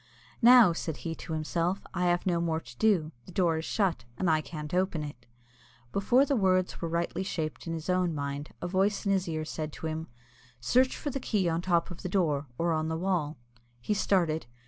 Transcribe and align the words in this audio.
"Now," 0.41 0.73
said 0.73 0.97
he 1.05 1.13
to 1.13 1.33
himself, 1.33 1.83
"I 1.93 2.05
have 2.07 2.25
no 2.25 2.41
more 2.41 2.59
to 2.59 2.77
do; 2.79 3.11
the 3.27 3.31
door 3.31 3.59
is 3.59 3.65
shut, 3.65 4.03
and 4.17 4.31
I 4.31 4.41
can't 4.41 4.73
open 4.73 5.03
it." 5.03 5.27
Before 5.91 6.25
the 6.25 6.35
words 6.35 6.81
were 6.81 6.89
rightly 6.89 7.21
shaped 7.21 7.67
in 7.67 7.73
his 7.75 7.87
own 7.87 8.15
mind, 8.15 8.49
a 8.63 8.67
voice 8.67 9.05
in 9.05 9.11
his 9.11 9.29
ear 9.29 9.45
said 9.45 9.71
to 9.73 9.85
him, 9.85 10.07
"Search 10.59 10.97
for 10.97 11.11
the 11.11 11.19
key 11.19 11.47
on 11.47 11.61
the 11.61 11.67
top 11.67 11.91
of 11.91 12.01
the 12.01 12.09
door, 12.09 12.47
or 12.57 12.71
on 12.73 12.87
the 12.87 12.97
wall." 12.97 13.37
He 13.79 13.93
started. 13.93 14.47